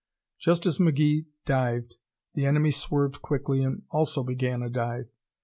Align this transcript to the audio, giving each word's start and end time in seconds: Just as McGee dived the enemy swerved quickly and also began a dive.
Just 0.39 0.65
as 0.65 0.79
McGee 0.79 1.27
dived 1.45 1.97
the 2.33 2.47
enemy 2.47 2.71
swerved 2.71 3.21
quickly 3.21 3.63
and 3.63 3.83
also 3.91 4.23
began 4.23 4.63
a 4.63 4.69
dive. 4.71 5.11